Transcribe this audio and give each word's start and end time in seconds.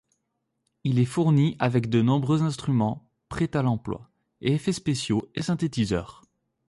Il 0.83 0.97
est 0.97 1.05
fourni 1.05 1.55
avec 1.59 1.87
de 1.87 2.01
nombreux 2.01 2.41
instruments 2.41 3.07
prêts 3.29 3.55
à 3.55 3.61
l'emploi, 3.61 4.09
effets 4.41 4.73
spéciaux 4.73 5.29
et 5.35 5.43
synthétiseurs. 5.43 6.23